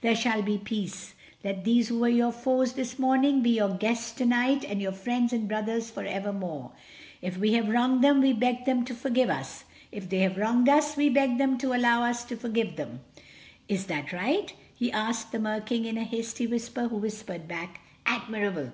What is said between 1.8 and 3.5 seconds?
who were your foes this morning be